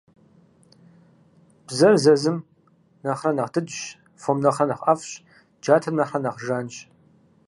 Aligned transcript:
Бзэр 1.65 1.95
зэзым 2.03 2.37
нэхърэ 3.03 3.31
нэхъ 3.35 3.51
дыджщ, 3.53 3.81
фом 4.21 4.37
нэхърэ 4.43 4.65
нэхъ 4.69 4.83
ӀэфӀщ, 4.85 5.11
джатэм 5.61 5.95
нэхърэ 5.97 6.19
нэхъ 6.23 6.39
жанщ. 6.45 6.75